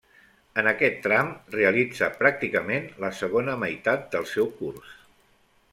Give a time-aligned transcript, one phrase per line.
[0.61, 4.97] En aquest tram realitza pràcticament la segona meitat del seu curs.